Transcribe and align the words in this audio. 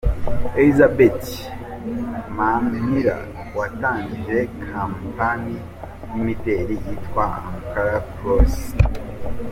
Elizabeth 0.59 1.25
Mpamira 2.33 3.17
watangije 3.57 4.37
kampani 4.69 5.55
y'imideri 6.11 6.75
yitwa 6.85 7.25
"Ankara 7.47 7.99
Closet". 8.15 8.79